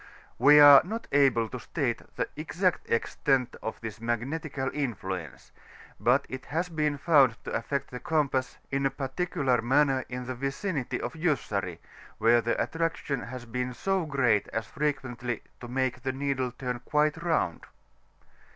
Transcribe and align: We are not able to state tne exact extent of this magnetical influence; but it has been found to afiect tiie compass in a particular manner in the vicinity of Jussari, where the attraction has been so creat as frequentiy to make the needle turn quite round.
We 0.39 0.59
are 0.59 0.81
not 0.83 1.07
able 1.11 1.47
to 1.49 1.59
state 1.59 2.01
tne 2.17 2.25
exact 2.35 2.89
extent 2.89 3.55
of 3.61 3.79
this 3.81 4.01
magnetical 4.01 4.71
influence; 4.73 5.51
but 5.99 6.25
it 6.27 6.45
has 6.47 6.69
been 6.69 6.97
found 6.97 7.37
to 7.43 7.51
afiect 7.51 7.91
tiie 7.91 8.01
compass 8.01 8.57
in 8.71 8.87
a 8.87 8.89
particular 8.89 9.61
manner 9.61 10.03
in 10.09 10.25
the 10.25 10.33
vicinity 10.33 10.99
of 10.99 11.13
Jussari, 11.13 11.77
where 12.17 12.41
the 12.41 12.59
attraction 12.59 13.21
has 13.21 13.45
been 13.45 13.75
so 13.75 14.07
creat 14.07 14.47
as 14.47 14.65
frequentiy 14.65 15.41
to 15.59 15.67
make 15.67 16.01
the 16.01 16.13
needle 16.13 16.51
turn 16.51 16.79
quite 16.79 17.17
round. 17.21 17.65